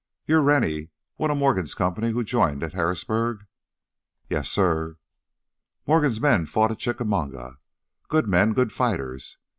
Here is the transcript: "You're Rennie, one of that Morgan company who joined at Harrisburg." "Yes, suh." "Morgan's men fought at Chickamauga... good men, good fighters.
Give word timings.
"You're 0.25 0.41
Rennie, 0.41 0.89
one 1.17 1.29
of 1.29 1.35
that 1.37 1.41
Morgan 1.41 1.67
company 1.67 2.09
who 2.09 2.23
joined 2.23 2.63
at 2.63 2.73
Harrisburg." 2.73 3.45
"Yes, 4.31 4.49
suh." 4.49 4.93
"Morgan's 5.85 6.19
men 6.19 6.47
fought 6.47 6.71
at 6.71 6.79
Chickamauga... 6.79 7.59
good 8.07 8.27
men, 8.27 8.53
good 8.53 8.71
fighters. 8.71 9.37